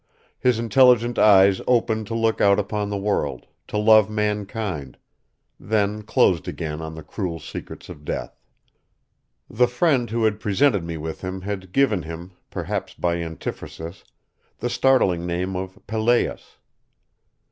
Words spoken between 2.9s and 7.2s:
world, to love mankind, then closed again on the